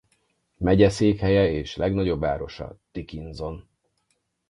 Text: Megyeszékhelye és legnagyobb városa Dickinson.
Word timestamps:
Megyeszékhelye 0.57 1.51
és 1.51 1.75
legnagyobb 1.75 2.19
városa 2.19 2.77
Dickinson. 2.91 3.69